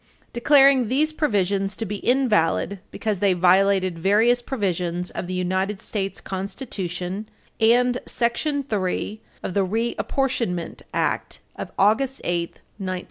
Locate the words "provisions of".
4.41-5.27